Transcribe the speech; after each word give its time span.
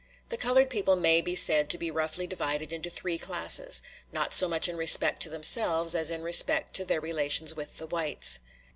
The 0.29 0.35
colored 0.35 0.71
people 0.71 0.95
may 0.95 1.21
be 1.21 1.35
said 1.35 1.69
to 1.69 1.77
be 1.77 1.91
roughly 1.91 2.25
divided 2.25 2.73
into 2.73 2.89
three 2.89 3.19
classes, 3.19 3.83
not 4.11 4.33
so 4.33 4.47
much 4.49 4.67
in 4.67 4.75
respect 4.75 5.21
to 5.21 5.29
themselves 5.29 5.93
as 5.93 6.09
in 6.09 6.23
respect 6.23 6.73
to 6.77 6.85
their 6.85 6.99
relations 6.99 7.53
with 7.53 7.77
the 7.77 7.85
whites. 7.85 8.39